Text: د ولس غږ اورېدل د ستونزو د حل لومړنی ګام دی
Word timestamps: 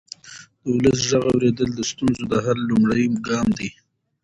د 0.81 0.83
ولس 0.83 1.01
غږ 1.11 1.23
اورېدل 1.31 1.69
د 1.75 1.79
ستونزو 1.91 2.23
د 2.31 2.33
حل 2.45 2.59
لومړنی 2.69 3.07
ګام 3.27 3.47
دی 3.57 3.69